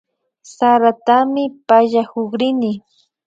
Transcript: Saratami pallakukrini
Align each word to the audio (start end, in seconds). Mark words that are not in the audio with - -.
Saratami 0.55 1.43
pallakukrini 1.67 2.71